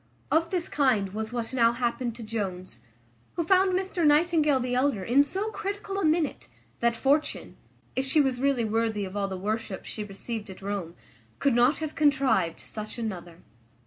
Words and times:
Of 0.31 0.49
this 0.49 0.67
kind 0.67 1.13
was 1.13 1.31
what 1.31 1.53
now 1.53 1.73
happened 1.73 2.15
to 2.15 2.23
Jones, 2.23 2.79
who 3.35 3.43
found 3.43 3.73
Mr 3.73 4.03
Nightingale 4.03 4.59
the 4.59 4.73
elder 4.73 5.03
in 5.03 5.21
so 5.21 5.51
critical 5.51 5.99
a 5.99 6.03
minute, 6.03 6.47
that 6.79 6.95
Fortune, 6.95 7.55
if 7.95 8.03
she 8.03 8.19
was 8.19 8.41
really 8.41 8.65
worthy 8.65 9.05
all 9.05 9.27
the 9.27 9.37
worship 9.37 9.85
she 9.85 10.03
received 10.03 10.49
at 10.49 10.63
Rome, 10.63 10.95
could 11.37 11.53
not 11.53 11.77
have 11.77 11.93
contrived 11.93 12.59
such 12.59 12.97
another. 12.97 13.43